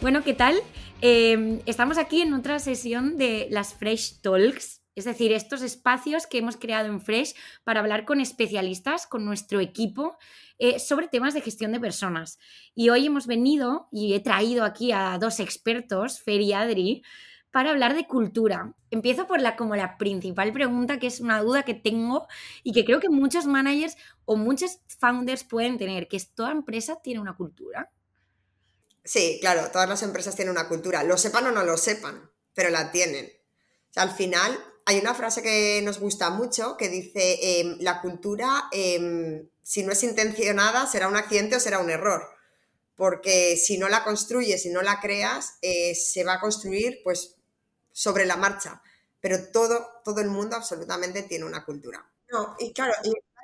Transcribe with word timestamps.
Bueno, 0.00 0.24
¿qué 0.24 0.32
tal? 0.32 0.54
Eh, 1.02 1.60
estamos 1.66 1.98
aquí 1.98 2.22
en 2.22 2.32
otra 2.32 2.58
sesión 2.58 3.18
de 3.18 3.48
las 3.50 3.74
Fresh 3.74 4.22
Talks, 4.22 4.80
es 4.94 5.04
decir, 5.04 5.30
estos 5.30 5.60
espacios 5.60 6.26
que 6.26 6.38
hemos 6.38 6.56
creado 6.56 6.88
en 6.88 7.02
Fresh 7.02 7.34
para 7.64 7.80
hablar 7.80 8.06
con 8.06 8.18
especialistas, 8.18 9.06
con 9.06 9.26
nuestro 9.26 9.60
equipo, 9.60 10.16
eh, 10.58 10.78
sobre 10.78 11.08
temas 11.08 11.34
de 11.34 11.42
gestión 11.42 11.72
de 11.72 11.80
personas. 11.80 12.38
Y 12.74 12.88
hoy 12.88 13.06
hemos 13.06 13.26
venido 13.26 13.88
y 13.92 14.14
he 14.14 14.20
traído 14.20 14.64
aquí 14.64 14.90
a 14.90 15.18
dos 15.18 15.38
expertos, 15.38 16.18
Fer 16.18 16.40
y 16.40 16.54
Adri, 16.54 17.02
para 17.50 17.70
hablar 17.70 17.94
de 17.94 18.06
cultura. 18.06 18.74
Empiezo 18.90 19.26
por 19.26 19.42
la 19.42 19.54
como 19.54 19.76
la 19.76 19.98
principal 19.98 20.50
pregunta, 20.54 20.98
que 20.98 21.08
es 21.08 21.20
una 21.20 21.42
duda 21.42 21.64
que 21.64 21.74
tengo 21.74 22.26
y 22.62 22.72
que 22.72 22.86
creo 22.86 23.00
que 23.00 23.10
muchos 23.10 23.46
managers 23.46 23.98
o 24.24 24.36
muchos 24.36 24.80
founders 24.98 25.44
pueden 25.44 25.76
tener, 25.76 26.08
que 26.08 26.16
es 26.16 26.34
toda 26.34 26.52
empresa 26.52 27.02
tiene 27.02 27.20
una 27.20 27.36
cultura. 27.36 27.90
Sí, 29.10 29.38
claro, 29.40 29.72
todas 29.72 29.88
las 29.88 30.04
empresas 30.04 30.36
tienen 30.36 30.52
una 30.52 30.68
cultura, 30.68 31.02
lo 31.02 31.18
sepan 31.18 31.44
o 31.46 31.50
no 31.50 31.64
lo 31.64 31.76
sepan, 31.76 32.30
pero 32.54 32.70
la 32.70 32.92
tienen. 32.92 33.28
al 33.96 34.12
final 34.12 34.56
hay 34.86 35.00
una 35.00 35.14
frase 35.14 35.42
que 35.42 35.82
nos 35.82 35.98
gusta 35.98 36.30
mucho 36.30 36.76
que 36.76 36.88
dice, 36.88 37.38
em, 37.42 37.76
la 37.80 38.00
cultura, 38.02 38.68
em, 38.70 39.48
si 39.64 39.82
no 39.82 39.90
es 39.92 40.04
intencionada, 40.04 40.86
será 40.86 41.08
un 41.08 41.16
accidente 41.16 41.56
o 41.56 41.60
será 41.60 41.80
un 41.80 41.90
error. 41.90 42.22
Porque 42.94 43.56
si 43.56 43.78
no 43.78 43.88
la 43.88 44.04
construyes, 44.04 44.62
si 44.62 44.70
no 44.70 44.82
la 44.82 45.00
creas, 45.00 45.54
eh, 45.62 45.94
se 45.96 46.22
va 46.24 46.34
a 46.34 46.40
construir 46.40 47.00
pues 47.02 47.36
sobre 47.92 48.26
la 48.26 48.36
marcha. 48.36 48.80
Pero 49.20 49.50
todo, 49.50 49.88
todo 50.04 50.20
el 50.20 50.28
mundo 50.28 50.54
absolutamente 50.56 51.24
tiene 51.24 51.46
una 51.46 51.64
cultura. 51.64 52.08
No, 52.30 52.54
y 52.60 52.72
claro, 52.72 52.94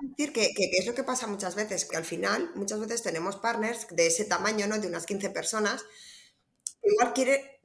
decir 0.02 0.32
que, 0.32 0.52
es 0.78 0.86
lo 0.86 0.94
que 0.94 1.04
pasa 1.04 1.26
muchas 1.26 1.54
veces, 1.54 1.84
que 1.84 1.96
al 1.96 2.04
final 2.04 2.50
muchas 2.54 2.80
veces 2.80 3.02
tenemos 3.02 3.36
partners 3.36 3.86
de 3.90 4.06
ese 4.06 4.24
tamaño, 4.24 4.66
¿no? 4.66 4.78
De 4.78 4.88
unas 4.88 5.06
15 5.06 5.30
personas, 5.30 5.84
que 6.82 6.90
igual 6.92 7.12
quiere 7.12 7.60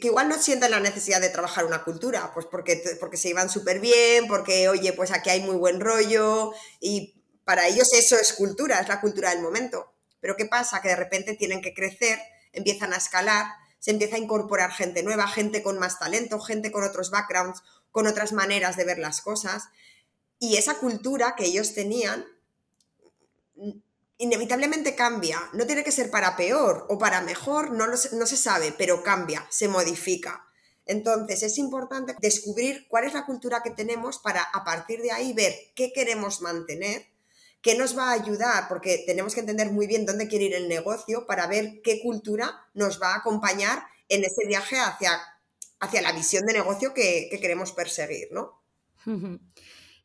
que 0.00 0.08
igual 0.08 0.28
no 0.28 0.40
sienten 0.40 0.70
la 0.70 0.80
necesidad 0.80 1.20
de 1.20 1.28
trabajar 1.28 1.66
una 1.66 1.84
cultura, 1.84 2.32
pues 2.32 2.46
porque, 2.46 2.82
porque 2.98 3.18
se 3.18 3.28
iban 3.28 3.50
súper 3.50 3.80
bien, 3.80 4.26
porque, 4.26 4.68
oye, 4.68 4.92
pues 4.94 5.10
aquí 5.10 5.30
hay 5.30 5.42
muy 5.42 5.56
buen 5.56 5.78
rollo, 5.78 6.52
y 6.80 7.22
para 7.44 7.68
ellos 7.68 7.92
eso 7.92 8.16
es 8.16 8.32
cultura, 8.32 8.80
es 8.80 8.88
la 8.88 9.00
cultura 9.00 9.30
del 9.30 9.42
momento. 9.42 9.94
Pero 10.20 10.36
¿qué 10.36 10.46
pasa? 10.46 10.80
Que 10.80 10.88
de 10.88 10.96
repente 10.96 11.34
tienen 11.34 11.60
que 11.60 11.74
crecer, 11.74 12.18
empiezan 12.52 12.94
a 12.94 12.96
escalar, 12.96 13.46
se 13.78 13.90
empieza 13.90 14.16
a 14.16 14.20
incorporar 14.20 14.72
gente 14.72 15.02
nueva, 15.02 15.28
gente 15.28 15.62
con 15.62 15.78
más 15.78 15.98
talento, 15.98 16.40
gente 16.40 16.72
con 16.72 16.82
otros 16.82 17.10
backgrounds, 17.10 17.62
con 17.90 18.06
otras 18.06 18.32
maneras 18.32 18.76
de 18.76 18.84
ver 18.84 18.98
las 18.98 19.20
cosas, 19.20 19.64
y 20.44 20.56
esa 20.56 20.78
cultura 20.78 21.34
que 21.36 21.46
ellos 21.46 21.74
tenían 21.74 22.24
inevitablemente 24.18 24.94
cambia. 24.94 25.38
No 25.52 25.66
tiene 25.66 25.84
que 25.84 25.92
ser 25.92 26.10
para 26.10 26.36
peor 26.36 26.86
o 26.88 26.98
para 26.98 27.20
mejor, 27.22 27.72
no, 27.72 27.96
se 27.96 28.36
sabe, 28.36 28.74
pero 28.76 29.02
cambia, 29.02 29.46
se 29.50 29.68
modifica. 29.68 30.44
Entonces 30.86 31.42
es 31.42 31.56
importante 31.58 32.14
descubrir 32.20 32.86
cuál 32.88 33.04
es 33.04 33.14
la 33.14 33.24
cultura 33.24 33.62
que 33.62 33.70
tenemos 33.70 34.18
para 34.18 34.42
a 34.42 34.64
partir 34.64 35.00
de 35.00 35.12
ahí 35.12 35.32
ver 35.32 35.54
qué 35.74 35.92
queremos 35.92 36.42
mantener, 36.42 37.06
qué 37.62 37.74
nos 37.74 37.96
va 37.96 38.10
a 38.10 38.12
ayudar, 38.12 38.68
porque 38.68 39.02
tenemos 39.06 39.34
que 39.34 39.40
entender 39.40 39.70
muy 39.70 39.86
bien 39.86 40.04
dónde 40.04 40.28
quiere 40.28 40.44
ir 40.44 40.54
el 40.54 40.68
negocio 40.68 41.26
para 41.26 41.46
ver 41.46 41.80
qué 41.82 42.02
cultura 42.02 42.68
nos 42.74 43.00
va 43.00 43.14
a 43.14 43.18
acompañar 43.18 43.82
en 44.10 44.24
ese 44.24 44.46
viaje 44.46 44.78
hacia, 44.78 45.18
hacia 45.80 46.02
la 46.02 46.12
visión 46.12 46.44
de 46.44 46.52
negocio 46.52 46.92
que, 46.92 47.28
que 47.30 47.40
queremos 47.40 47.72
perseguir, 47.72 48.28
¿no? 48.30 48.62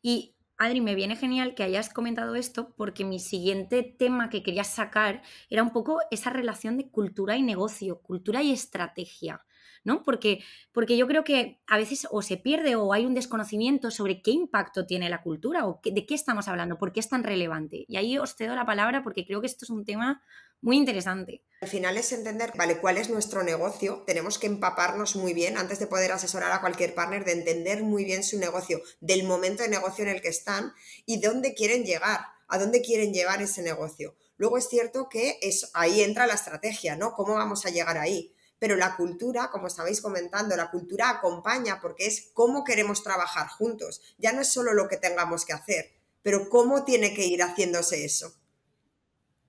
Y 0.02 0.34
Adri, 0.58 0.80
me 0.82 0.94
viene 0.94 1.16
genial 1.16 1.54
que 1.54 1.62
hayas 1.62 1.88
comentado 1.92 2.34
esto 2.34 2.74
porque 2.76 3.04
mi 3.04 3.18
siguiente 3.18 3.82
tema 3.82 4.28
que 4.28 4.42
quería 4.42 4.64
sacar 4.64 5.22
era 5.48 5.62
un 5.62 5.70
poco 5.72 5.98
esa 6.10 6.30
relación 6.30 6.76
de 6.76 6.90
cultura 6.90 7.36
y 7.36 7.42
negocio, 7.42 8.00
cultura 8.02 8.42
y 8.42 8.52
estrategia. 8.52 9.44
¿No? 9.84 10.02
Porque, 10.02 10.42
porque 10.72 10.96
yo 10.96 11.06
creo 11.06 11.24
que 11.24 11.60
a 11.66 11.76
veces 11.76 12.06
o 12.10 12.22
se 12.22 12.36
pierde 12.36 12.76
o 12.76 12.92
hay 12.92 13.06
un 13.06 13.14
desconocimiento 13.14 13.90
sobre 13.90 14.22
qué 14.22 14.30
impacto 14.30 14.86
tiene 14.86 15.08
la 15.08 15.22
cultura 15.22 15.66
o 15.66 15.80
de 15.84 16.06
qué 16.06 16.14
estamos 16.14 16.48
hablando, 16.48 16.78
por 16.78 16.92
qué 16.92 17.00
es 17.00 17.08
tan 17.08 17.24
relevante. 17.24 17.84
Y 17.88 17.96
ahí 17.96 18.18
os 18.18 18.34
cedo 18.36 18.54
la 18.54 18.66
palabra 18.66 19.02
porque 19.02 19.26
creo 19.26 19.40
que 19.40 19.46
esto 19.46 19.64
es 19.64 19.70
un 19.70 19.84
tema 19.84 20.22
muy 20.60 20.76
interesante. 20.76 21.42
Al 21.62 21.68
final 21.68 21.96
es 21.96 22.12
entender, 22.12 22.52
vale, 22.56 22.78
cuál 22.78 22.98
es 22.98 23.10
nuestro 23.10 23.42
negocio. 23.42 24.04
Tenemos 24.06 24.38
que 24.38 24.46
empaparnos 24.46 25.16
muy 25.16 25.32
bien 25.34 25.58
antes 25.58 25.78
de 25.78 25.86
poder 25.86 26.12
asesorar 26.12 26.52
a 26.52 26.60
cualquier 26.60 26.94
partner, 26.94 27.24
de 27.24 27.32
entender 27.32 27.82
muy 27.82 28.04
bien 28.04 28.22
su 28.22 28.38
negocio, 28.38 28.80
del 29.00 29.24
momento 29.24 29.62
de 29.62 29.68
negocio 29.68 30.04
en 30.04 30.10
el 30.10 30.20
que 30.20 30.28
están 30.28 30.72
y 31.06 31.20
dónde 31.20 31.54
quieren 31.54 31.84
llegar, 31.84 32.20
a 32.48 32.58
dónde 32.58 32.82
quieren 32.82 33.12
llevar 33.12 33.42
ese 33.42 33.62
negocio. 33.62 34.16
Luego 34.36 34.56
es 34.56 34.68
cierto 34.68 35.08
que 35.10 35.38
es, 35.42 35.70
ahí 35.74 36.02
entra 36.02 36.26
la 36.26 36.34
estrategia, 36.34 36.96
¿no? 36.96 37.12
¿Cómo 37.12 37.34
vamos 37.34 37.66
a 37.66 37.70
llegar 37.70 37.98
ahí? 37.98 38.34
Pero 38.60 38.76
la 38.76 38.94
cultura, 38.94 39.50
como 39.50 39.66
estabais 39.66 40.00
comentando, 40.00 40.54
la 40.54 40.70
cultura 40.70 41.08
acompaña 41.08 41.80
porque 41.80 42.06
es 42.06 42.30
cómo 42.34 42.62
queremos 42.62 43.02
trabajar 43.02 43.48
juntos. 43.48 44.02
Ya 44.18 44.32
no 44.32 44.42
es 44.42 44.52
solo 44.52 44.74
lo 44.74 44.86
que 44.86 44.98
tengamos 44.98 45.46
que 45.46 45.54
hacer, 45.54 45.90
pero 46.22 46.48
cómo 46.50 46.84
tiene 46.84 47.14
que 47.14 47.26
ir 47.26 47.42
haciéndose 47.42 48.04
eso. 48.04 48.34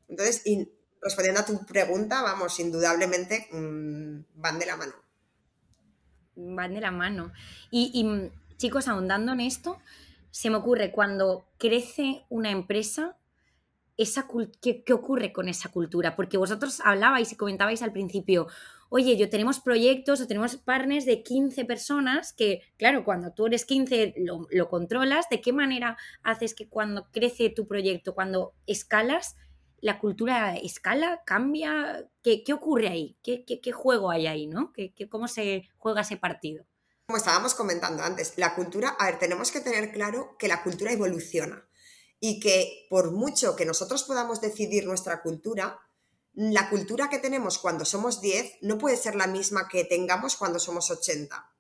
Entonces, 0.08 0.44
respondiendo 1.02 1.42
a 1.42 1.46
tu 1.46 1.66
pregunta, 1.66 2.22
vamos, 2.22 2.58
indudablemente 2.62 3.50
mm, 3.52 4.24
van 4.36 4.60
de 4.60 4.66
la 4.66 4.78
mano. 4.78 4.94
Van 6.36 6.74
de 6.74 6.80
la 6.80 6.92
mano. 6.92 7.34
Y, 7.70 8.32
chicos, 8.56 8.88
ahondando 8.88 9.34
en 9.34 9.42
esto, 9.42 9.78
se 10.32 10.50
me 10.50 10.56
ocurre 10.56 10.94
cuando 10.94 11.46
crece 11.58 12.24
una 12.30 12.50
empresa, 12.50 13.18
esa 13.98 14.28
¿qué, 14.62 14.84
¿qué 14.84 14.94
ocurre 14.94 15.32
con 15.32 15.48
esa 15.48 15.70
cultura? 15.70 16.16
Porque 16.16 16.38
vosotros 16.38 16.82
hablabais 16.84 17.32
y 17.32 17.36
comentabais 17.36 17.82
al 17.82 17.92
principio, 17.92 18.48
oye, 18.92 19.16
yo 19.18 19.30
tenemos 19.30 19.62
proyectos 19.62 20.20
o 20.20 20.28
tenemos 20.28 20.58
partners 20.58 21.06
de 21.06 21.24
15 21.24 21.64
personas 21.64 22.34
que, 22.34 22.62
claro, 22.78 23.06
cuando 23.06 23.32
tú 23.32 23.48
eres 23.48 23.66
15 23.66 24.16
lo, 24.18 24.70
controlas, 24.70 25.30
¿de 25.30 25.40
qué 25.40 25.54
manera 25.54 25.98
haces 26.24 26.54
que 26.54 26.68
cuando 26.68 27.08
crece 27.12 27.50
tu 27.50 27.68
proyecto, 27.68 28.14
cuando 28.14 28.54
escalas, 28.68 29.38
la 29.80 29.98
cultura 29.98 30.58
escala, 30.58 31.22
cambia? 31.26 32.06
¿Qué, 32.22 32.44
ocurre 32.54 32.90
ahí? 32.90 33.18
¿Qué, 33.24 33.72
juego 33.72 34.12
hay 34.12 34.28
ahí, 34.28 34.48
no? 34.48 34.74
¿Qué, 34.74 34.94
cómo 35.10 35.30
se 35.30 35.70
juega 35.78 36.02
ese 36.02 36.18
partido? 36.18 36.66
Como 37.08 37.18
estábamos 37.18 37.56
comentando 37.56 38.04
antes, 38.04 38.38
la 38.38 38.56
cultura, 38.56 38.90
a 39.00 39.06
ver, 39.06 39.20
tenemos 39.20 39.52
que 39.52 39.62
tener 39.62 39.94
claro 39.94 40.36
que 40.38 40.50
la 40.50 40.64
cultura 40.64 40.92
evoluciona 40.92 41.66
y 42.22 42.40
que 42.40 42.86
por 42.90 43.12
mucho 43.12 43.56
que 43.58 43.66
nosotros 43.66 44.04
podamos 44.04 44.40
decidir 44.40 44.86
nuestra 44.86 45.22
cultura, 45.22 45.80
la 46.34 46.70
cultura 46.70 47.10
que 47.10 47.20
tenemos 47.20 47.58
cuando 47.58 47.84
somos 47.84 48.22
10 48.22 48.60
no 48.62 48.78
puede 48.78 48.96
ser 48.96 49.16
la 49.16 49.28
misma 49.28 49.68
que 49.68 49.84
tengamos 49.84 50.38
cuando 50.38 50.60
somos 50.60 50.90
80. 50.92 51.51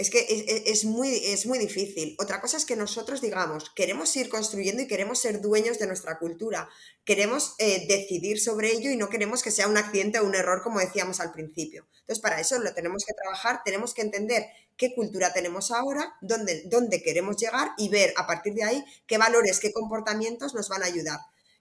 Es 0.00 0.08
que 0.08 0.64
es, 0.64 0.86
muy, 0.86 1.14
es 1.26 1.44
muy 1.44 1.58
difícil. 1.58 2.16
Otra 2.18 2.40
cosa 2.40 2.56
es 2.56 2.64
que 2.64 2.74
nosotros 2.74 3.20
digamos, 3.20 3.68
queremos 3.76 4.16
ir 4.16 4.30
construyendo 4.30 4.80
y 4.80 4.86
queremos 4.86 5.20
ser 5.20 5.42
dueños 5.42 5.78
de 5.78 5.86
nuestra 5.86 6.18
cultura. 6.18 6.70
Queremos 7.04 7.54
eh, 7.58 7.84
decidir 7.86 8.40
sobre 8.40 8.72
ello 8.72 8.90
y 8.90 8.96
no 8.96 9.10
queremos 9.10 9.42
que 9.42 9.50
sea 9.50 9.68
un 9.68 9.76
accidente 9.76 10.18
o 10.18 10.24
un 10.24 10.34
error, 10.34 10.62
como 10.62 10.80
decíamos 10.80 11.20
al 11.20 11.32
principio. 11.32 11.86
Entonces, 12.00 12.22
para 12.22 12.40
eso 12.40 12.58
lo 12.58 12.72
tenemos 12.72 13.04
que 13.06 13.12
trabajar, 13.12 13.60
tenemos 13.62 13.92
que 13.92 14.00
entender 14.00 14.46
qué 14.78 14.94
cultura 14.94 15.34
tenemos 15.34 15.70
ahora, 15.70 16.16
dónde, 16.22 16.62
dónde 16.64 17.02
queremos 17.02 17.36
llegar 17.36 17.72
y 17.76 17.90
ver 17.90 18.14
a 18.16 18.26
partir 18.26 18.54
de 18.54 18.64
ahí 18.64 18.82
qué 19.06 19.18
valores, 19.18 19.60
qué 19.60 19.70
comportamientos 19.70 20.54
nos 20.54 20.70
van 20.70 20.82
a 20.82 20.86
ayudar. 20.86 21.18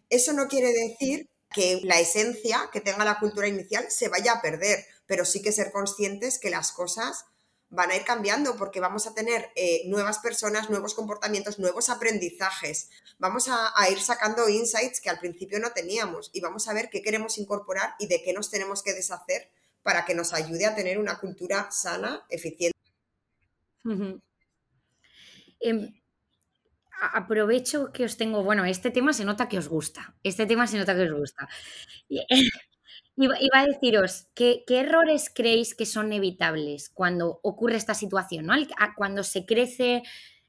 Eso 0.10 0.32
no 0.32 0.48
quiere 0.48 0.72
decir 0.72 1.28
que 1.54 1.82
la 1.84 2.00
esencia 2.00 2.70
que 2.72 2.80
tenga 2.80 3.04
la 3.04 3.20
cultura 3.20 3.50
inicial 3.50 3.86
se 3.90 4.08
vaya 4.08 4.32
a 4.32 4.42
perder, 4.42 4.86
pero 5.08 5.26
sí 5.26 5.42
que 5.42 5.52
ser 5.52 5.74
conscientes 5.74 6.40
que 6.40 6.50
las 6.50 6.72
cosas 6.72 7.26
van 7.70 7.92
a 7.92 7.96
ir 7.96 8.04
cambiando 8.04 8.56
porque 8.56 8.80
vamos 8.80 9.06
a 9.08 9.14
tener 9.14 9.52
eh, 9.56 9.84
nuevas 9.86 10.20
personas, 10.20 10.70
nuevos 10.70 10.94
comportamientos, 10.94 11.60
nuevos 11.60 11.90
aprendizajes. 11.90 12.90
Vamos 13.20 13.48
a, 13.50 13.74
ir 13.90 14.00
sacando 14.00 14.50
insights 14.50 15.02
que 15.02 15.10
al 15.10 15.20
principio 15.20 15.60
no 15.60 15.72
teníamos 15.72 16.32
y 16.34 16.42
vamos 16.42 16.68
a 16.68 16.74
ver 16.74 16.90
qué 16.90 17.02
queremos 17.02 17.38
incorporar 17.38 17.94
y 18.00 18.08
de 18.08 18.24
qué 18.24 18.34
nos 18.34 18.50
tenemos 18.50 18.82
que 18.82 18.94
deshacer 18.94 19.52
para 19.84 20.06
que 20.06 20.16
nos 20.16 20.34
ayude 20.34 20.66
a 20.66 20.76
tener 20.76 20.98
una 21.00 21.20
cultura 21.20 21.70
sana, 21.72 22.26
eficiente 22.30 22.78
aprovecho 27.00 27.92
que 27.94 28.04
os 28.04 28.18
tengo, 28.18 28.44
bueno, 28.44 28.66
este 28.66 28.92
tema 28.92 29.14
se 29.14 29.26
nota 29.26 29.48
que 29.48 29.58
os 29.58 29.68
gusta, 29.68 30.14
este 30.24 30.46
tema 30.46 30.68
se 30.68 30.78
nota 30.78 30.96
que 30.96 31.04
os 31.04 31.14
gusta. 31.14 31.48
Iba, 33.22 33.60
a 33.60 33.66
deciros, 33.66 34.28
¿qué, 34.34 34.64
errores 34.70 35.30
creéis 35.34 35.76
que 35.76 35.86
son 35.86 36.14
evitables 36.14 36.90
cuando 36.90 37.42
ocurre 37.44 37.76
esta 37.76 37.94
situación? 37.94 38.46
¿no? 38.46 38.54
Cuando 38.96 39.24
se 39.24 39.46
crece, 39.46 40.04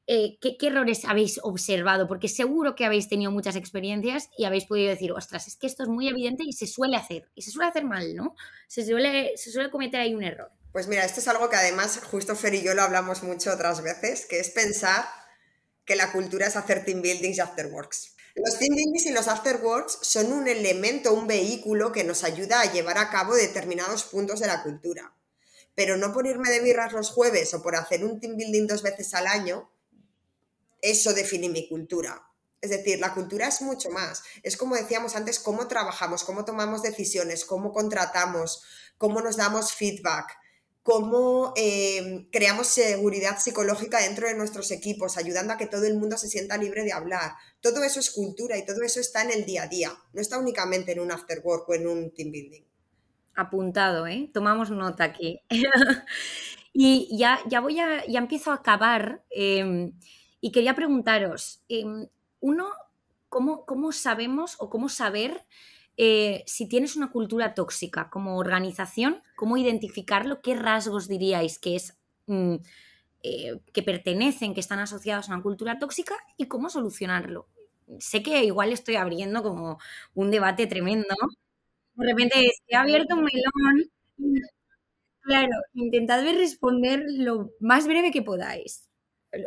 eh, 0.07 0.39
¿qué, 0.41 0.57
errores 0.61 1.05
habéis 1.05 1.41
observado? 1.43 2.07
Porque 2.07 2.29
seguro 2.29 2.77
que 2.77 2.85
habéis 2.85 3.09
tenido 3.09 3.33
muchas 3.33 3.57
experiencias 3.57 4.31
y 4.39 4.45
habéis 4.45 4.67
podido 4.67 4.89
decir, 4.89 5.11
ostras, 5.11 5.49
es 5.49 5.57
que 5.57 5.67
esto 5.67 5.83
es 5.83 5.89
muy 5.89 6.07
evidente 6.07 6.45
y 6.47 6.53
se 6.53 6.69
suele 6.69 6.97
hacer, 6.97 7.29
y 7.35 7.43
se 7.43 7.51
suele 7.51 7.71
hacer 7.71 7.85
mal, 7.85 8.15
¿no? 8.15 8.37
Se 8.69 8.87
suele, 8.87 9.37
se 9.37 9.51
suele 9.51 9.69
cometer 9.71 10.01
ahí 10.01 10.15
un 10.15 10.23
error. 10.23 10.53
Pues 10.71 10.87
mira, 10.87 11.05
esto 11.05 11.19
es 11.19 11.27
algo 11.27 11.51
que 11.51 11.57
además 11.57 12.01
justo 12.05 12.37
Fer 12.37 12.55
y 12.55 12.63
yo 12.63 12.75
lo 12.75 12.83
hablamos 12.83 13.25
mucho 13.25 13.53
otras 13.53 13.83
veces, 13.83 14.27
que 14.27 14.39
es 14.39 14.51
pensar 14.51 15.05
que 15.85 15.97
la 15.97 16.13
cultura 16.13 16.47
es 16.47 16.55
hacer 16.55 16.85
team 16.85 17.03
buildings 17.03 17.39
y 17.39 17.41
afterworks. 17.41 18.15
Los 18.35 18.59
team 18.59 18.75
buildings 18.75 19.07
y 19.07 19.11
los 19.11 19.29
afterworks 19.29 19.99
son 20.03 20.33
un 20.33 20.47
elemento, 20.47 21.13
un 21.13 21.27
vehículo 21.27 21.91
que 21.93 22.05
nos 22.05 22.23
ayuda 22.23 22.61
a 22.61 22.73
llevar 22.73 22.99
a 22.99 23.11
cabo 23.11 23.35
determinados 23.35 24.05
puntos 24.05 24.41
de 24.41 24.47
la 24.47 24.63
cultura. 24.63 25.15
Pero 25.75 25.97
no 25.97 26.13
por 26.13 26.27
irme 26.27 26.51
de 26.51 26.61
birras 26.61 26.93
los 26.93 27.11
jueves 27.11 27.53
o 27.55 27.63
por 27.63 27.75
hacer 27.75 28.05
un 28.05 28.21
team 28.21 28.37
building 28.37 28.67
dos 28.67 28.83
veces 28.83 29.15
al 29.15 29.27
año, 29.27 29.71
eso 30.81 31.13
define 31.13 31.49
mi 31.49 31.69
cultura. 31.69 32.27
Es 32.61 32.71
decir, 32.71 33.01
la 33.01 33.15
cultura 33.15 33.49
es 33.49 33.63
mucho 33.63 33.91
más. 33.91 34.23
Es 34.43 34.57
como 34.57 34.77
decíamos 34.77 35.17
antes, 35.17 35.39
cómo 35.39 35.67
trabajamos, 35.67 36.25
cómo 36.25 36.45
tomamos 36.45 36.83
decisiones, 36.83 37.45
cómo 37.45 37.73
contratamos, 37.73 38.63
cómo 38.99 39.23
nos 39.23 39.37
damos 39.37 39.73
feedback, 39.73 40.37
cómo 40.83 41.53
eh, 41.57 42.27
creamos 42.33 42.69
seguridad 42.69 43.39
psicológica 43.39 44.01
dentro 44.01 44.27
de 44.27 44.35
nuestros 44.35 44.71
equipos, 44.71 45.19
ayudando 45.19 45.53
a 45.53 45.59
que 45.59 45.67
todo 45.67 45.85
el 45.85 45.97
mundo 45.97 46.17
se 46.17 46.29
sienta 46.29 46.57
libre 46.57 46.85
de 46.85 46.93
hablar. 46.93 47.33
Todo 47.61 47.83
eso 47.85 48.01
es 48.01 48.11
cultura 48.11 48.57
y 48.57 48.65
todo 48.65 48.83
eso 48.83 49.01
está 49.01 49.23
en 49.23 49.31
el 49.31 49.45
día 49.45 49.65
a 49.65 49.69
día, 49.69 49.93
no 50.13 50.21
está 50.21 50.39
únicamente 50.39 50.93
en 50.93 51.01
un 51.01 51.13
after 51.13 51.41
work 51.45 51.69
o 51.69 51.75
en 51.75 51.87
un 51.87 52.11
team 52.15 52.31
building. 52.31 52.63
Apuntado, 53.35 54.07
¿eh? 54.07 54.31
Tomamos 54.33 54.71
nota 54.71 55.05
aquí. 55.05 55.41
y 56.73 57.17
ya, 57.17 57.41
ya 57.47 57.61
voy 57.61 57.79
a, 57.79 58.07
ya 58.07 58.19
empiezo 58.19 58.51
a 58.51 58.55
acabar 58.55 59.23
em, 59.31 59.93
y 60.41 60.53
quería 60.53 60.75
preguntaros, 60.75 61.63
em, 61.69 62.09
uno, 62.41 62.71
¿cómo, 63.29 63.67
¿cómo 63.67 63.93
sabemos 63.93 64.57
o 64.59 64.71
cómo 64.71 64.89
saber 64.89 65.45
eh, 65.97 66.43
si 66.47 66.69
tienes 66.69 66.97
una 66.97 67.11
cultura 67.11 67.55
tóxica 67.55 68.11
como 68.11 68.39
organización, 68.39 69.23
¿cómo 69.37 69.57
identificarlo? 69.57 70.41
¿Qué 70.43 70.55
rasgos 70.57 71.09
diríais 71.09 71.59
que 71.59 71.77
es 71.77 71.99
mm, 72.27 72.57
eh, 73.23 73.61
que 73.73 73.83
pertenecen, 73.83 74.55
que 74.55 74.61
están 74.61 74.79
asociados 74.81 75.29
a 75.31 75.35
una 75.35 75.43
cultura 75.43 75.79
tóxica 75.79 76.15
y 76.37 76.47
cómo 76.49 76.71
solucionarlo? 76.71 77.49
Sé 78.01 78.23
que 78.23 78.45
igual 78.45 78.73
estoy 78.73 78.97
abriendo 78.97 79.43
como 79.43 79.79
un 80.15 80.31
debate 80.31 80.67
tremendo. 80.67 81.15
De 81.95 82.07
repente 82.09 82.37
he 82.69 82.77
abierto 82.77 83.17
un 83.17 83.25
melón. 83.25 83.91
Claro, 85.23 85.53
intentad 85.75 86.23
responder 86.25 87.05
lo 87.09 87.51
más 87.61 87.87
breve 87.87 88.11
que 88.11 88.23
podáis. 88.23 88.89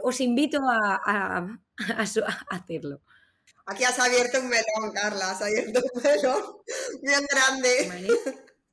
Os 0.04 0.22
invito 0.22 0.60
a 0.69 1.60
hacerlo. 2.50 3.01
Aquí 3.65 3.83
has 3.86 3.98
abierto 4.00 4.39
un 4.39 4.50
melón, 4.50 4.92
Carla, 4.94 5.31
has 5.31 5.42
abierto 5.42 5.81
un 5.94 6.01
melón 6.04 6.44
bien 7.01 7.25
grande. 7.30 8.18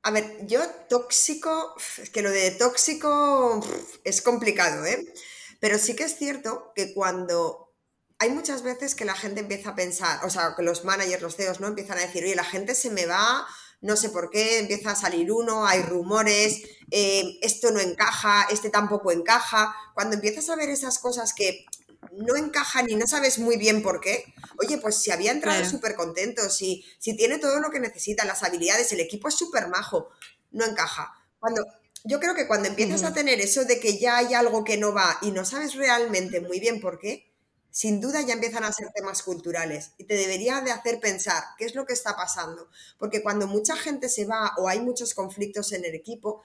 A 0.03 0.11
ver, 0.11 0.47
yo 0.47 0.67
tóxico, 0.89 1.75
es 1.99 2.11
que 2.11 2.23
lo 2.23 2.31
de 2.31 2.51
tóxico 2.53 3.61
es 4.05 4.23
complicado, 4.23 4.85
¿eh? 4.87 5.13
Pero 5.61 5.79
sí 5.79 5.95
que 5.95 6.05
es 6.05 6.17
cierto 6.17 6.73
que 6.75 6.95
cuando 6.95 7.75
hay 8.19 8.31
muchas 8.31 8.63
veces 8.63 8.95
que 8.95 9.05
la 9.05 9.15
gente 9.15 9.41
empieza 9.41 9.71
a 9.71 9.75
pensar, 9.75 10.25
o 10.25 10.31
sea, 10.31 10.55
que 10.57 10.63
los 10.63 10.85
managers, 10.85 11.23
los 11.23 11.37
CEOs, 11.37 11.61
¿no? 11.61 11.69
Empiezan 11.69 11.99
a 11.99 12.03
decir, 12.03 12.25
oye, 12.25 12.35
la 12.35 12.45
gente 12.45 12.75
se 12.75 12.91
me 12.91 13.07
va, 13.07 13.47
no 13.81 13.97
sé 13.97 14.11
por 14.11 14.31
qué, 14.31 14.59
empieza 14.59 14.91
a 14.91 14.97
salir 14.97 15.31
uno, 15.33 15.67
hay 15.67 15.83
rumores, 15.83 16.63
eh, 16.91 17.39
esto 17.43 17.71
no 17.71 17.81
encaja, 17.81 18.47
este 18.51 18.71
tampoco 18.71 19.13
encaja. 19.13 19.75
Cuando 19.95 20.17
empiezas 20.17 20.49
a 20.51 20.57
ver 20.57 20.69
esas 20.69 20.99
cosas 20.99 21.33
que 21.33 21.65
no 22.13 22.37
encajan 22.37 22.91
y 22.91 22.97
no 22.97 23.07
sabes 23.07 23.39
muy 23.39 23.57
bien 23.57 23.83
por 23.83 24.01
qué, 24.01 24.35
oye, 24.59 24.79
pues 24.79 24.97
si 24.97 25.11
había 25.11 25.33
entrado 25.33 25.65
súper 25.65 25.95
contento, 25.95 26.49
si, 26.51 26.85
si 26.99 27.17
tiene 27.17 27.39
todo 27.39 27.61
lo 27.61 27.71
que 27.71 27.81
necesita, 27.81 28.25
las 28.25 28.43
habilidades, 28.43 28.93
el 28.93 29.01
equipo 29.01 29.29
es 29.29 29.35
súper 29.35 29.69
majo, 29.69 30.11
no 30.51 30.65
encaja. 30.65 31.15
Cuando, 31.39 31.65
yo 32.05 32.21
creo 32.21 32.35
que 32.35 32.47
cuando 32.47 32.69
empiezas 32.69 33.05
a 33.05 33.13
tener 33.13 33.41
eso 33.41 33.65
de 33.65 33.79
que 33.79 33.99
ya 33.99 34.17
hay 34.17 34.35
algo 34.35 34.65
que 34.65 34.77
no 34.77 34.93
va 34.93 35.19
y 35.23 35.31
no 35.31 35.45
sabes 35.45 35.75
realmente 35.75 36.41
muy 36.41 36.61
bien 36.61 36.81
por 36.81 36.99
qué, 36.99 37.31
sin 37.71 38.01
duda 38.01 38.21
ya 38.23 38.35
empiezan 38.35 38.65
a 38.65 38.73
ser 38.73 38.89
temas 38.93 39.23
culturales 39.23 39.93
y 39.97 40.05
te 40.05 40.15
debería 40.15 40.61
de 40.61 40.73
hacer 40.73 40.99
pensar 40.99 41.43
qué 41.57 41.65
es 41.65 41.75
lo 41.75 41.87
que 41.87 41.93
está 41.93 42.17
pasando. 42.17 42.69
Porque 42.99 43.23
cuando 43.23 43.47
mucha 43.47 43.77
gente 43.77 44.09
se 44.09 44.25
va 44.25 44.55
o 44.59 44.69
hay 44.69 44.81
muchos 44.81 45.15
conflictos 45.15 45.73
en 45.73 45.85
el 45.85 45.95
equipo, 45.95 46.43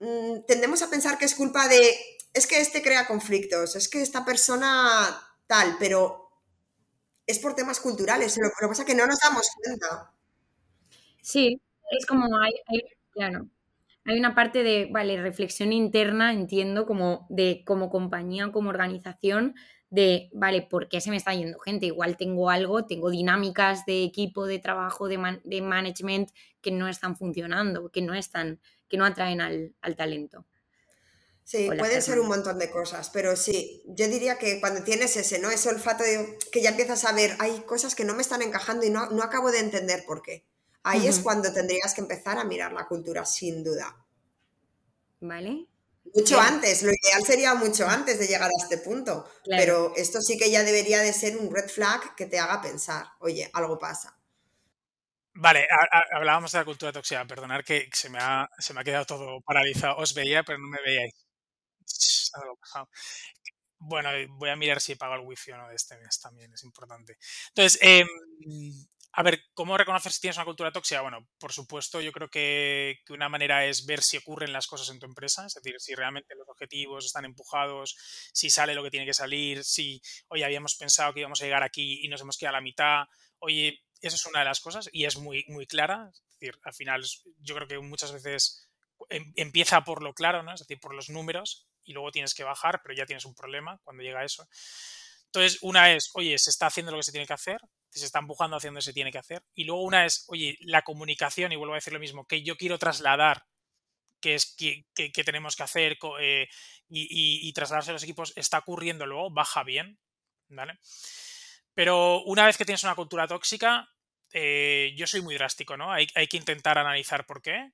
mm, 0.00 0.40
tendemos 0.46 0.82
a 0.82 0.90
pensar 0.90 1.16
que 1.16 1.24
es 1.24 1.34
culpa 1.34 1.66
de 1.66 1.96
es 2.32 2.46
que 2.46 2.60
este 2.60 2.82
crea 2.82 3.06
conflictos, 3.06 3.76
es 3.76 3.88
que 3.88 4.00
esta 4.00 4.24
persona 4.24 5.20
tal, 5.46 5.76
pero 5.78 6.30
es 7.26 7.38
por 7.38 7.54
temas 7.54 7.80
culturales. 7.80 8.38
Lo, 8.38 8.48
que 8.48 8.68
pasa 8.68 8.82
es 8.82 8.86
que 8.86 8.94
no 8.94 9.06
nos 9.06 9.18
damos 9.20 9.48
cuenta. 9.62 10.12
Sí, 11.20 11.60
es 11.90 12.06
como 12.06 12.38
hay, 12.38 12.52
claro, 13.10 13.46
hay 14.04 14.18
una 14.18 14.34
parte 14.34 14.62
de, 14.62 14.88
vale, 14.90 15.20
reflexión 15.20 15.72
interna, 15.72 16.32
entiendo, 16.32 16.86
como 16.86 17.26
de 17.28 17.62
como 17.64 17.90
compañía 17.90 18.46
o 18.46 18.52
como 18.52 18.70
organización, 18.70 19.54
de, 19.90 20.30
vale, 20.32 20.62
¿por 20.62 20.88
qué 20.88 21.02
se 21.02 21.10
me 21.10 21.16
está 21.16 21.34
yendo 21.34 21.58
gente? 21.58 21.86
Igual 21.86 22.16
tengo 22.16 22.48
algo, 22.48 22.86
tengo 22.86 23.10
dinámicas 23.10 23.84
de 23.84 24.04
equipo, 24.04 24.46
de 24.46 24.58
trabajo, 24.58 25.06
de, 25.06 25.40
de 25.44 25.60
management 25.60 26.30
que 26.62 26.70
no 26.70 26.88
están 26.88 27.14
funcionando, 27.14 27.90
que 27.90 28.00
no 28.00 28.14
están, 28.14 28.58
que 28.88 28.96
no 28.96 29.04
atraen 29.04 29.40
al 29.40 29.96
talento. 29.96 30.46
Sí, 31.44 31.68
pueden 31.78 32.00
ser 32.02 32.20
un 32.20 32.28
montón 32.28 32.58
de 32.58 32.70
cosas, 32.70 33.10
pero 33.10 33.36
sí, 33.36 33.82
yo 33.86 34.06
diría 34.08 34.38
que 34.38 34.60
cuando 34.60 34.84
tienes 34.84 35.16
ese, 35.16 35.38
¿no? 35.38 35.50
Ese 35.50 35.68
olfato 35.68 36.04
de, 36.04 36.38
que 36.50 36.62
ya 36.62 36.70
empiezas 36.70 37.04
a 37.04 37.12
ver, 37.12 37.36
hay 37.40 37.60
cosas 37.62 37.94
que 37.94 38.04
no 38.04 38.14
me 38.14 38.22
están 38.22 38.42
encajando 38.42 38.86
y 38.86 38.90
no, 38.90 39.10
no 39.10 39.22
acabo 39.22 39.50
de 39.50 39.58
entender 39.58 40.04
por 40.06 40.22
qué. 40.22 40.46
Ahí 40.84 41.06
es 41.06 41.20
cuando 41.20 41.52
tendrías 41.52 41.94
que 41.94 42.00
empezar 42.00 42.38
a 42.38 42.44
mirar 42.44 42.72
la 42.72 42.86
cultura, 42.86 43.24
sin 43.24 43.62
duda. 43.62 43.96
¿Vale? 45.20 45.66
Mucho 46.14 46.40
antes, 46.40 46.82
lo 46.82 46.90
ideal 46.90 47.24
sería 47.24 47.54
mucho 47.54 47.86
antes 47.86 48.18
de 48.18 48.26
llegar 48.26 48.50
a 48.50 48.62
este 48.62 48.78
punto, 48.78 49.28
pero 49.46 49.94
esto 49.96 50.20
sí 50.20 50.36
que 50.36 50.50
ya 50.50 50.62
debería 50.62 50.98
de 50.98 51.12
ser 51.12 51.36
un 51.36 51.54
red 51.54 51.68
flag 51.68 52.14
que 52.16 52.26
te 52.26 52.38
haga 52.38 52.60
pensar, 52.60 53.06
oye, 53.20 53.48
algo 53.54 53.78
pasa. 53.78 54.18
Vale, 55.34 55.66
hablábamos 56.12 56.52
de 56.52 56.58
la 56.58 56.64
cultura 56.64 56.92
tóxica, 56.92 57.24
perdonad 57.26 57.62
que 57.64 57.88
se 57.92 58.10
me, 58.10 58.18
ha, 58.20 58.46
se 58.58 58.74
me 58.74 58.80
ha 58.80 58.84
quedado 58.84 59.06
todo 59.06 59.40
paralizado, 59.40 59.96
os 59.96 60.12
veía 60.12 60.42
pero 60.42 60.58
no 60.58 60.68
me 60.68 60.78
veíais. 60.84 61.14
Bueno, 63.84 64.10
voy 64.38 64.48
a 64.48 64.54
mirar 64.54 64.80
si 64.80 64.92
he 64.92 64.96
pagado 64.96 65.20
el 65.20 65.26
wifi 65.26 65.50
o 65.50 65.56
no 65.56 65.68
de 65.68 65.74
este 65.74 65.96
mes 65.96 66.20
también, 66.20 66.52
es 66.54 66.62
importante. 66.62 67.18
Entonces, 67.48 67.80
em, 67.82 68.06
a 69.14 69.22
ver, 69.22 69.42
¿cómo 69.54 69.76
reconocer 69.76 70.10
si 70.12 70.20
tienes 70.20 70.36
una 70.36 70.46
cultura 70.46 70.72
tóxica? 70.72 71.02
Bueno, 71.02 71.28
por 71.38 71.52
supuesto, 71.52 72.00
yo 72.00 72.12
creo 72.12 72.28
que, 72.28 73.00
una 73.10 73.28
manera 73.28 73.66
es 73.66 73.84
ver 73.84 74.00
si 74.02 74.16
ocurren 74.16 74.52
las 74.52 74.66
cosas 74.66 74.88
en 74.88 74.98
tu 74.98 75.06
empresa, 75.06 75.44
es 75.46 75.54
decir, 75.54 75.74
si 75.80 75.94
realmente 75.94 76.34
los 76.34 76.48
objetivos 76.48 77.04
están 77.04 77.24
empujados, 77.24 77.96
si 78.32 78.48
sale 78.50 78.74
lo 78.74 78.82
que 78.82 78.90
tiene 78.90 79.04
que 79.04 79.14
salir, 79.14 79.64
si, 79.64 80.00
oye, 80.28 80.44
habíamos 80.44 80.76
pensado 80.76 81.12
que 81.12 81.20
íbamos 81.20 81.42
a 81.42 81.44
llegar 81.44 81.62
aquí 81.62 82.00
y 82.04 82.08
nos 82.08 82.20
hemos 82.22 82.38
quedado 82.38 82.56
a 82.56 82.60
la 82.60 82.62
mitad, 82.62 83.04
oye, 83.40 83.82
esa 84.00 84.16
es 84.16 84.26
una 84.26 84.38
de 84.40 84.46
las 84.46 84.60
cosas 84.60 84.88
y 84.92 85.04
es 85.04 85.16
muy, 85.18 85.44
muy 85.48 85.66
clara, 85.66 86.08
es 86.12 86.22
decir, 86.38 86.58
al 86.62 86.74
final 86.74 87.04
yo 87.40 87.54
creo 87.54 87.68
que 87.68 87.78
muchas 87.80 88.12
veces 88.12 88.68
em, 89.10 89.32
empieza 89.36 89.82
por 89.84 90.02
lo 90.02 90.14
claro, 90.14 90.42
¿no? 90.42 90.54
Es 90.54 90.60
decir, 90.60 90.80
por 90.80 90.94
los 90.94 91.10
números 91.10 91.68
y 91.84 91.92
luego 91.92 92.10
tienes 92.10 92.34
que 92.34 92.44
bajar, 92.44 92.80
pero 92.82 92.94
ya 92.94 93.06
tienes 93.06 93.24
un 93.24 93.34
problema 93.34 93.78
cuando 93.84 94.02
llega 94.02 94.24
eso. 94.24 94.46
Entonces, 95.26 95.58
una 95.62 95.94
es, 95.94 96.10
oye, 96.12 96.38
se 96.38 96.50
está 96.50 96.66
haciendo 96.66 96.92
lo 96.92 96.98
que 96.98 97.04
se 97.04 97.12
tiene 97.12 97.26
que 97.26 97.32
hacer, 97.32 97.58
se 97.88 98.04
está 98.04 98.18
empujando 98.18 98.58
haciendo 98.58 98.76
lo 98.76 98.80
que 98.80 98.84
se 98.84 98.92
tiene 98.92 99.10
que 99.10 99.18
hacer. 99.18 99.42
Y 99.54 99.64
luego 99.64 99.82
una 99.82 100.04
es, 100.04 100.26
oye, 100.28 100.58
la 100.60 100.82
comunicación, 100.82 101.52
y 101.52 101.56
vuelvo 101.56 101.72
a 101.72 101.78
decir 101.78 101.94
lo 101.94 102.00
mismo, 102.00 102.26
que 102.26 102.42
yo 102.42 102.58
quiero 102.58 102.78
trasladar, 102.78 103.46
que 104.20 104.34
es 104.34 104.54
que, 104.54 104.84
tenemos 105.24 105.56
que 105.56 105.62
hacer 105.62 105.96
eh, 106.20 106.48
y, 106.90 107.52
trasladarse 107.54 107.90
a 107.90 107.94
los 107.94 108.02
equipos, 108.02 108.34
está 108.36 108.58
ocurriendo 108.58 109.06
luego, 109.06 109.30
baja 109.30 109.64
bien, 109.64 109.98
¿vale? 110.48 110.78
Pero 111.72 112.22
una 112.24 112.44
vez 112.44 112.58
que 112.58 112.66
tienes 112.66 112.84
una 112.84 112.94
cultura 112.94 113.26
tóxica, 113.26 113.88
eh, 114.34 114.92
yo 114.96 115.06
soy 115.06 115.22
muy 115.22 115.34
drástico, 115.34 115.78
¿no? 115.78 115.90
Hay, 115.90 116.08
hay 116.14 116.26
que 116.28 116.36
intentar 116.36 116.76
analizar 116.76 117.24
por 117.24 117.40
qué. 117.40 117.70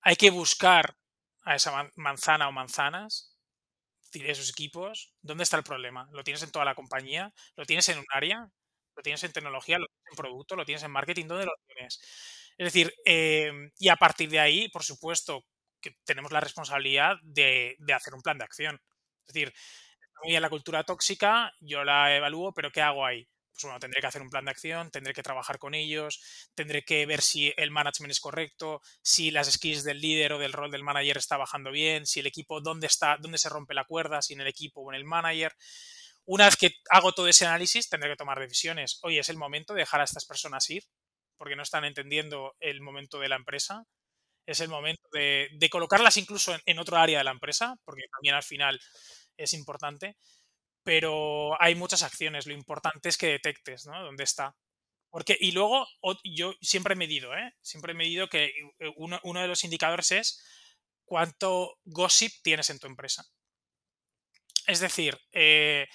Hay 0.00 0.16
que 0.16 0.30
buscar 0.30 0.96
a 1.44 1.54
esa 1.54 1.90
manzana 1.94 2.48
o 2.48 2.52
manzanas 2.52 3.27
esos 4.26 4.50
equipos, 4.50 5.12
¿dónde 5.22 5.44
está 5.44 5.56
el 5.56 5.64
problema? 5.64 6.08
¿Lo 6.12 6.24
tienes 6.24 6.42
en 6.42 6.50
toda 6.50 6.64
la 6.64 6.74
compañía? 6.74 7.32
¿Lo 7.56 7.64
tienes 7.66 7.88
en 7.88 7.98
un 7.98 8.04
área? 8.12 8.48
¿Lo 8.96 9.02
tienes 9.02 9.22
en 9.24 9.32
tecnología? 9.32 9.78
¿Lo 9.78 9.86
tienes 9.86 10.10
en 10.12 10.16
producto? 10.16 10.56
¿Lo 10.56 10.64
tienes 10.64 10.82
en 10.82 10.90
marketing? 10.90 11.26
¿Dónde 11.26 11.46
lo 11.46 11.52
tienes? 11.66 12.00
Es 12.58 12.64
decir, 12.66 12.92
em, 13.04 13.70
y 13.78 13.88
a 13.88 13.96
partir 13.96 14.28
de 14.30 14.40
ahí, 14.40 14.68
por 14.68 14.82
supuesto, 14.84 15.44
que 15.80 15.96
tenemos 16.04 16.32
la 16.32 16.40
responsabilidad 16.40 17.16
de, 17.22 17.76
de 17.78 17.92
hacer 17.94 18.14
un 18.14 18.22
plan 18.22 18.38
de 18.38 18.44
acción. 18.44 18.80
Es 19.26 19.34
decir, 19.34 19.52
muy 20.22 20.30
bien 20.32 20.42
la 20.42 20.50
cultura 20.50 20.84
tóxica, 20.84 21.52
yo 21.60 21.84
la 21.84 22.16
evalúo, 22.16 22.52
pero 22.54 22.70
¿qué 22.72 22.82
hago 22.82 23.04
ahí? 23.06 23.28
Pues 23.60 23.70
bueno, 23.70 23.80
tendré 23.80 24.00
que 24.00 24.06
hacer 24.06 24.22
un 24.22 24.30
plan 24.30 24.44
de 24.44 24.52
acción, 24.52 24.90
tendré 24.90 25.12
que 25.12 25.22
trabajar 25.22 25.58
con 25.58 25.74
ellos, 25.74 26.22
tendré 26.54 26.84
que 26.84 27.04
ver 27.06 27.20
si 27.20 27.52
el 27.56 27.72
management 27.72 28.12
es 28.12 28.20
correcto, 28.20 28.80
si 29.02 29.32
las 29.32 29.50
skills 29.50 29.82
del 29.82 30.00
líder 30.00 30.34
o 30.34 30.38
del 30.38 30.52
rol 30.52 30.70
del 30.70 30.84
manager 30.84 31.16
está 31.16 31.36
bajando 31.36 31.72
bien, 31.72 32.06
si 32.06 32.20
el 32.20 32.26
equipo, 32.26 32.60
dónde 32.60 32.86
está, 32.86 33.16
dónde 33.20 33.38
se 33.38 33.48
rompe 33.48 33.74
la 33.74 33.84
cuerda, 33.84 34.22
si 34.22 34.34
en 34.34 34.42
el 34.42 34.46
equipo 34.46 34.80
o 34.80 34.92
en 34.92 34.96
el 34.96 35.04
manager. 35.04 35.52
Una 36.24 36.44
vez 36.44 36.56
que 36.56 36.74
hago 36.90 37.12
todo 37.12 37.26
ese 37.26 37.46
análisis, 37.46 37.88
tendré 37.88 38.10
que 38.10 38.16
tomar 38.16 38.38
decisiones. 38.38 38.98
Oye, 39.02 39.18
es 39.18 39.28
el 39.28 39.36
momento 39.36 39.74
de 39.74 39.80
dejar 39.80 40.00
a 40.00 40.04
estas 40.04 40.24
personas 40.24 40.68
ir, 40.70 40.84
porque 41.36 41.56
no 41.56 41.62
están 41.62 41.84
entendiendo 41.84 42.54
el 42.60 42.80
momento 42.80 43.18
de 43.18 43.28
la 43.28 43.36
empresa. 43.36 43.84
Es 44.46 44.60
el 44.60 44.68
momento 44.68 45.02
de, 45.12 45.48
colocarlas 45.70 46.16
incluso 46.16 46.56
en 46.64 46.78
otro 46.78 46.96
área 46.96 47.18
de 47.18 47.24
la 47.24 47.30
empresa, 47.30 47.76
porque 47.84 48.04
también 48.12 48.34
al 48.34 48.42
final 48.42 48.80
es 49.36 49.52
importante 49.52 50.16
pero 50.88 51.60
hay 51.60 51.74
muchas 51.74 52.02
acciones. 52.02 52.46
Lo 52.46 52.54
importante 52.54 53.10
es 53.10 53.18
que 53.18 53.26
detectes, 53.26 53.84
¿no? 53.84 54.02
¿Dónde 54.02 54.24
está? 54.24 54.56
Porque, 55.10 55.36
y 55.38 55.52
luego, 55.52 55.86
yo 56.24 56.54
siempre 56.62 56.94
he 56.94 56.96
medido, 56.96 57.36
¿eh? 57.36 57.52
Siempre 57.60 57.92
he 57.92 57.94
medido 57.94 58.30
que 58.30 58.46
eh, 58.46 58.92
uno, 58.96 59.20
uno 59.22 59.42
de 59.42 59.48
los 59.48 59.64
indicadores 59.64 60.12
es 60.12 60.42
cuánto 61.04 61.76
gossip 61.84 62.32
tienes 62.42 62.70
en 62.70 62.78
tu 62.78 62.86
empresa. 62.86 63.22
Es 64.66 64.80
decir, 64.80 65.18
eh, 65.32 65.88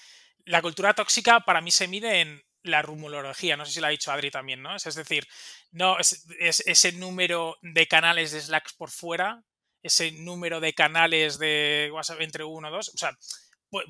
la 0.46 0.62
cultura 0.62 0.94
tóxica 0.94 1.40
para 1.40 1.62
mí 1.62 1.72
se 1.72 1.88
mide 1.88 2.22
en 2.22 2.44
la 2.62 2.84
rumorología, 2.84 3.58
no 3.58 3.66
sé 3.66 3.72
si 3.72 3.80
lo 3.80 3.88
ha 3.88 3.90
dicho 3.90 4.12
Adri 4.12 4.30
también, 4.30 4.62
¿no? 4.62 4.76
Es, 4.76 4.84
decir, 4.94 5.28
no 5.72 5.98
es, 5.98 6.24
ese 6.40 6.92
número 6.92 7.58
de 7.64 7.88
canales 7.88 8.32
de 8.32 8.42
Slacks 8.42 8.74
por 8.74 8.92
fuera, 8.92 9.42
ese 9.82 10.12
número 10.12 10.60
de 10.60 10.74
canales 10.76 11.40
de 11.40 11.90
WhatsApp 11.92 12.22
entre 12.22 12.44
uno 12.44 12.68
o 12.68 12.72
dos, 12.72 12.90
o 12.90 12.98
sea, 13.00 13.18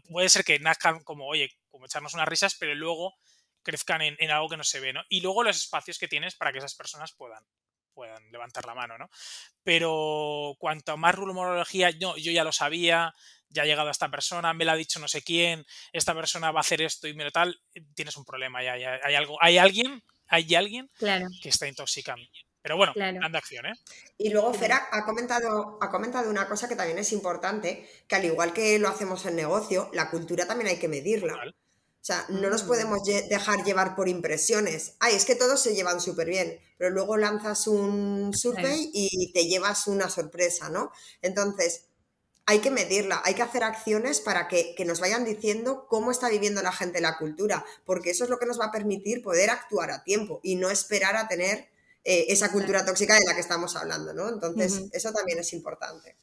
puede 0.09 0.29
ser 0.29 0.43
que 0.43 0.59
nazcan 0.59 1.03
como, 1.03 1.27
oye, 1.27 1.51
como 1.69 1.85
echarnos 1.85 2.13
unas 2.13 2.27
risas, 2.27 2.55
pero 2.55 2.73
luego 2.75 3.15
crezcan 3.63 4.01
en, 4.01 4.31
algo 4.31 4.49
que 4.49 4.57
no 4.57 4.63
se 4.63 4.79
ve, 4.79 4.93
¿no? 4.93 5.03
Y 5.09 5.21
luego 5.21 5.43
los 5.43 5.57
espacios 5.57 5.97
que 5.97 6.07
tienes 6.07 6.35
para 6.35 6.51
que 6.51 6.57
esas 6.59 6.75
personas 6.75 7.13
puedan, 7.13 7.43
puedan 7.93 8.31
levantar 8.31 8.65
la 8.65 8.75
mano, 8.75 8.97
¿no? 8.97 9.09
Pero 9.63 10.55
cuanto 10.59 10.97
más 10.97 11.15
rumorología, 11.15 11.89
yo, 11.91 12.17
yo 12.17 12.31
ya 12.31 12.43
lo 12.43 12.51
sabía, 12.51 13.13
ya 13.49 13.63
ha 13.63 13.65
llegado 13.65 13.87
a 13.87 13.91
esta 13.91 14.09
persona, 14.09 14.53
me 14.53 14.65
lo 14.65 14.71
ha 14.71 14.75
dicho 14.75 14.99
no 14.99 15.07
sé 15.07 15.21
quién, 15.21 15.65
esta 15.93 16.13
persona 16.13 16.51
va 16.51 16.59
a 16.59 16.61
hacer 16.61 16.81
esto 16.81 17.07
y 17.07 17.13
me 17.13 17.23
lo 17.23 17.31
tal, 17.31 17.61
tienes 17.95 18.17
un 18.17 18.25
problema, 18.25 18.63
ya, 18.63 18.99
hay 19.03 19.15
algo, 19.15 19.37
hay 19.41 19.57
alguien, 19.57 20.03
hay 20.27 20.55
alguien 20.55 20.89
que 21.41 21.49
está 21.49 21.67
intoxicando. 21.67 22.27
Pero 22.63 22.77
bueno, 22.77 22.93
claro. 22.93 23.20
de 23.29 23.38
acción, 23.38 23.65
¿eh? 23.65 23.74
Y 24.17 24.29
luego 24.29 24.53
Fera 24.53 24.88
ha 24.91 25.05
comentado, 25.05 25.77
ha 25.82 25.89
comentado 25.89 26.29
una 26.29 26.48
cosa 26.48 26.67
que 26.70 26.77
también 26.77 26.98
es 26.98 27.12
importante, 27.12 27.88
que 28.08 28.15
al 28.15 28.25
igual 28.25 28.53
que 28.53 28.79
lo 28.79 28.88
hacemos 28.88 29.25
en 29.25 29.36
negocio, 29.36 29.89
la 29.93 30.10
cultura 30.10 30.48
también 30.48 30.70
hay 30.70 30.77
que 30.77 30.88
medirla. 30.88 31.34
O 31.43 32.05
sea, 32.05 32.25
no 32.29 32.50
nos 32.50 32.63
mm. 32.63 32.67
podemos 32.67 33.03
dejar 33.03 33.63
llevar 33.63 33.96
por 33.96 34.08
impresiones. 34.08 34.96
Ay, 35.00 35.15
es 35.15 35.25
que 35.25 35.36
todos 35.36 35.62
se 35.62 35.75
llevan 35.75 36.00
súper 36.01 36.27
bien, 36.27 36.60
pero 36.77 36.89
luego 36.89 37.17
lanzas 37.17 37.67
un 37.67 38.34
survey 38.34 38.89
y 38.93 39.32
te 39.34 39.46
llevas 39.46 39.88
una 39.88 40.10
sorpresa, 40.10 40.70
¿no? 40.70 40.91
Entonces, 41.22 41.86
hay 42.46 42.60
que 42.60 42.72
medirla, 42.72 43.22
hay 43.24 43.36
que 43.36 43.41
hacer 43.41 43.63
acciones 43.63 44.20
para 44.20 44.48
que, 44.48 44.75
nos 44.86 45.00
vayan 45.00 45.24
diciendo 45.24 45.88
cómo 45.88 46.12
está 46.12 46.29
viviendo 46.29 46.62
la 46.62 46.74
gente 46.74 47.00
la 47.00 47.17
cultura, 47.17 47.65
porque 47.86 48.10
eso 48.12 48.25
es 48.25 48.29
lo 48.29 48.38
que 48.38 48.46
nos 48.46 48.60
va 48.60 48.65
a 48.65 48.72
permitir 48.72 49.22
poder 49.22 49.50
actuar 49.50 49.91
a 49.91 50.03
tiempo 50.03 50.39
y 50.43 50.55
no 50.55 50.70
esperar 50.70 51.15
a 51.15 51.27
tener 51.27 51.70
eh, 52.03 52.25
esa 52.29 52.51
cultura 52.51 52.86
tóxica 52.86 53.15
de 53.15 53.25
la 53.25 53.33
que 53.33 53.41
estamos 53.41 53.75
hablando, 53.75 54.13
¿no? 54.13 54.29
Entonces, 54.29 54.89
eso 54.91 55.12
también 55.12 55.39
es 55.39 55.53
importante. 55.53 56.17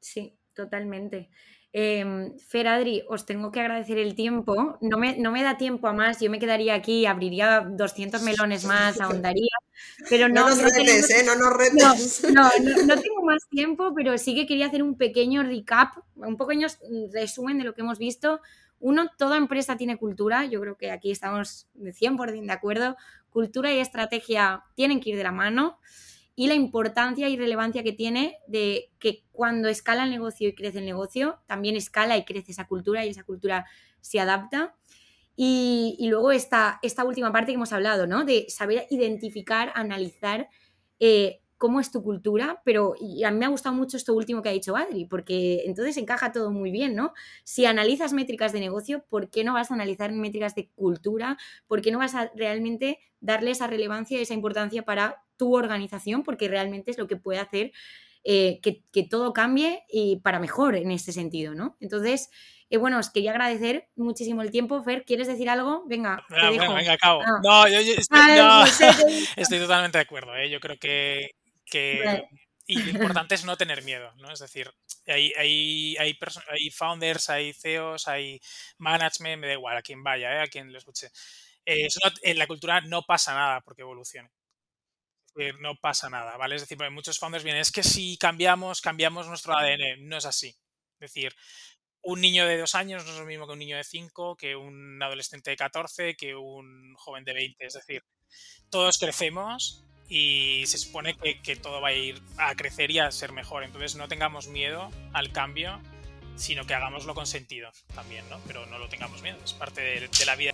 Sí, 0.00 0.36
totalmente. 0.54 1.30
Eh, 1.72 2.32
Fer 2.48 2.66
Adri, 2.66 3.04
os 3.08 3.26
tengo 3.26 3.52
que 3.52 3.60
agradecer 3.60 3.98
el 3.98 4.14
tiempo. 4.14 4.76
No 4.80 4.98
me, 4.98 5.16
no 5.18 5.30
me 5.30 5.42
da 5.42 5.56
tiempo 5.56 5.86
a 5.86 5.92
más. 5.92 6.18
Yo 6.20 6.30
me 6.30 6.40
quedaría 6.40 6.74
aquí, 6.74 7.06
abriría 7.06 7.60
200 7.60 8.22
melones 8.22 8.64
más, 8.64 9.00
ahondaría. 9.00 9.54
Pero 10.08 10.28
no, 10.28 10.48
no 10.48 10.48
nos 10.48 10.62
retes, 10.62 11.10
¿eh? 11.10 11.22
No 11.24 11.36
nos 11.36 11.52
retes. 11.56 12.24
No, 12.32 12.42
no, 12.86 13.00
tengo 13.00 13.22
más 13.22 13.48
tiempo, 13.48 13.92
pero 13.94 14.18
sí 14.18 14.34
que 14.34 14.46
quería 14.46 14.66
hacer 14.66 14.82
un 14.82 14.96
pequeño 14.96 15.42
recap, 15.44 15.96
un 16.16 16.36
pequeño 16.36 16.66
resumen 17.12 17.58
de 17.58 17.64
lo 17.64 17.74
que 17.74 17.82
hemos 17.82 17.98
visto. 17.98 18.40
Uno, 18.80 19.10
toda 19.16 19.36
empresa 19.36 19.76
tiene 19.76 19.96
cultura. 19.96 20.46
Yo 20.46 20.60
creo 20.60 20.76
que 20.76 20.90
aquí 20.90 21.12
estamos 21.12 21.68
de 21.74 21.92
100% 21.92 22.46
de 22.46 22.52
acuerdo. 22.52 22.96
Cultura 23.30 23.72
y 23.72 23.78
estrategia 23.78 24.64
tienen 24.74 25.00
que 25.00 25.10
ir 25.10 25.16
de 25.16 25.22
la 25.22 25.32
mano 25.32 25.78
y 26.34 26.46
la 26.46 26.54
importancia 26.54 27.28
y 27.28 27.36
relevancia 27.36 27.82
que 27.82 27.92
tiene 27.92 28.38
de 28.46 28.90
que 28.98 29.24
cuando 29.30 29.68
escala 29.68 30.04
el 30.04 30.10
negocio 30.10 30.48
y 30.48 30.54
crece 30.54 30.78
el 30.78 30.86
negocio, 30.86 31.40
también 31.46 31.76
escala 31.76 32.16
y 32.16 32.24
crece 32.24 32.52
esa 32.52 32.66
cultura 32.66 33.04
y 33.04 33.10
esa 33.10 33.24
cultura 33.24 33.66
se 34.00 34.20
adapta. 34.20 34.74
Y, 35.36 35.96
luego 36.10 36.32
esta, 36.32 36.78
esta 36.82 37.04
última 37.04 37.32
parte 37.32 37.52
que 37.52 37.56
hemos 37.56 37.72
hablado, 37.72 38.06
¿no? 38.06 38.24
De 38.24 38.46
saber 38.48 38.86
identificar, 38.90 39.72
analizar 39.74 40.50
eh, 40.98 41.40
cómo 41.60 41.78
es 41.78 41.90
tu 41.90 42.02
cultura, 42.02 42.62
pero 42.64 42.94
y 42.98 43.22
a 43.22 43.30
mí 43.30 43.38
me 43.38 43.44
ha 43.44 43.50
gustado 43.50 43.74
mucho 43.74 43.98
esto 43.98 44.14
último 44.14 44.40
que 44.40 44.48
ha 44.48 44.52
dicho 44.52 44.76
Adri, 44.76 45.04
porque 45.04 45.64
entonces 45.66 45.98
encaja 45.98 46.32
todo 46.32 46.50
muy 46.50 46.70
bien, 46.70 46.96
¿no? 46.96 47.12
Si 47.44 47.66
analizas 47.66 48.14
métricas 48.14 48.54
de 48.54 48.60
negocio, 48.60 49.04
¿por 49.10 49.28
qué 49.28 49.44
no 49.44 49.52
vas 49.52 49.70
a 49.70 49.74
analizar 49.74 50.10
métricas 50.10 50.54
de 50.54 50.70
cultura? 50.70 51.36
¿Por 51.66 51.82
qué 51.82 51.92
no 51.92 51.98
vas 51.98 52.14
a 52.14 52.32
realmente 52.34 52.98
darle 53.20 53.50
esa 53.50 53.66
relevancia 53.66 54.18
y 54.18 54.22
esa 54.22 54.32
importancia 54.32 54.84
para 54.86 55.22
tu 55.36 55.54
organización? 55.54 56.22
Porque 56.22 56.48
realmente 56.48 56.92
es 56.92 56.96
lo 56.96 57.06
que 57.06 57.16
puede 57.16 57.40
hacer 57.40 57.72
eh, 58.24 58.60
que, 58.62 59.02
todo 59.02 59.34
cambie 59.34 59.84
y 59.90 60.16
para 60.20 60.38
mejor 60.38 60.76
en 60.76 60.90
este 60.90 61.12
sentido, 61.12 61.54
¿no? 61.54 61.76
Entonces, 61.78 62.30
eh, 62.70 62.78
bueno, 62.78 62.98
os 62.98 63.10
quería 63.10 63.32
agradecer 63.32 63.90
muchísimo 63.96 64.40
el 64.40 64.50
tiempo. 64.50 64.82
Fer, 64.82 65.04
¿quieres 65.04 65.28
decir 65.28 65.50
algo? 65.50 65.84
Venga. 65.86 66.24
Ah, 66.30 66.50
venga, 66.50 66.94
acabo. 66.94 67.20
Ah. 67.20 67.40
No, 67.44 67.68
yo, 67.68 67.80
estoy, 67.80 68.16
estoy, 69.36 69.58
totalmente 69.58 69.98
de 69.98 70.02
acuerdo. 70.02 70.34
¿eh? 70.36 70.48
Yo 70.48 70.58
creo 70.58 70.78
que 70.78 71.32
y 71.74 72.82
lo 72.82 72.90
importante 73.20 73.34
es 73.34 73.44
no 73.44 73.56
tener 73.56 73.82
miedo, 73.82 74.12
¿no? 74.16 74.32
Es 74.32 74.38
decir, 74.38 74.72
hay, 75.06 75.32
hay, 75.36 75.96
hay, 75.98 76.18
hay 76.48 76.70
founders, 76.70 77.28
hay 77.30 77.52
CEOs, 77.52 78.08
hay 78.08 78.40
management, 78.78 79.40
me 79.40 79.48
da 79.48 79.54
igual 79.54 79.76
a 79.76 79.82
quien 79.82 80.02
vaya, 80.02 80.36
¿eh? 80.36 80.42
a 80.42 80.46
quien 80.46 80.72
lo 80.72 80.78
escuche. 80.78 81.10
Eh, 81.66 81.88
en 82.22 82.38
la 82.38 82.46
cultura 82.46 82.80
no 82.80 83.02
pasa 83.02 83.34
nada 83.34 83.60
porque 83.60 83.82
evolucione. 83.82 84.30
no 85.60 85.76
pasa 85.76 86.08
nada, 86.10 86.36
¿vale? 86.36 86.56
Es 86.56 86.62
decir, 86.62 86.78
muchos 86.90 87.18
founders 87.18 87.44
vienen, 87.44 87.62
es 87.62 87.72
que 87.72 87.82
si 87.82 88.16
cambiamos, 88.16 88.80
cambiamos 88.80 89.26
nuestro 89.26 89.56
ADN. 89.56 90.08
No 90.08 90.16
es 90.16 90.24
así. 90.24 90.48
Es 90.48 91.12
decir, 91.12 91.34
un 92.02 92.20
niño 92.20 92.46
de 92.46 92.58
dos 92.58 92.74
años 92.74 93.04
no 93.04 93.12
es 93.12 93.18
lo 93.18 93.26
mismo 93.26 93.46
que 93.46 93.52
un 93.52 93.58
niño 93.58 93.76
de 93.76 93.84
cinco, 93.84 94.36
que 94.36 94.56
un 94.56 95.02
adolescente 95.02 95.50
de 95.50 95.56
14, 95.56 96.16
que 96.16 96.34
un 96.34 96.94
joven 96.94 97.24
de 97.24 97.34
20. 97.34 97.66
Es 97.66 97.74
decir, 97.74 98.04
todos 98.70 98.98
crecemos 98.98 99.84
y 100.10 100.66
se 100.66 100.76
supone 100.76 101.14
que, 101.14 101.56
todo 101.56 101.80
va 101.80 101.88
a 101.88 101.92
ir 101.92 102.20
a 102.36 102.54
crecer 102.56 102.90
y 102.90 102.98
a 102.98 103.10
ser 103.12 103.32
mejor. 103.32 103.62
Entonces 103.62 103.94
no 103.94 104.08
tengamos 104.08 104.48
miedo 104.48 104.90
al 105.12 105.30
cambio, 105.30 105.80
sino 106.34 106.66
que 106.66 106.74
hagámoslo 106.74 107.14
con 107.14 107.26
sentido 107.26 107.70
también, 107.94 108.28
¿no? 108.28 108.38
Pero 108.46 108.66
no 108.66 108.78
lo 108.78 108.88
tengamos 108.88 109.22
miedo, 109.22 109.38
es 109.42 109.52
parte 109.52 109.80
de, 109.80 110.26
la 110.26 110.34
vida. 110.34 110.52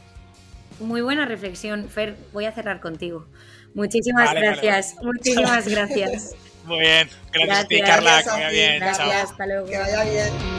Muy 0.78 1.00
buena 1.00 1.24
reflexión, 1.24 1.88
Fer. 1.88 2.16
Voy 2.34 2.44
a 2.44 2.52
cerrar 2.52 2.80
contigo. 2.80 3.26
Muchísimas 3.74 4.34
gracias. 4.34 4.96
Muchísimas 5.02 5.66
gracias. 5.68 6.34
Muy 6.66 6.80
bien. 6.80 7.08
Gracias, 7.32 7.58
a 7.58 7.66
ti, 7.66 7.80
Carla. 7.80 8.22
que 8.22 8.28
vaya 8.28 8.50
bien. 8.50 8.78
Gracias, 8.80 9.30
hasta 9.30 9.46
luego. 9.46 9.66
Que 9.66 9.78
vaya 9.78 10.04
bien. 10.04 10.55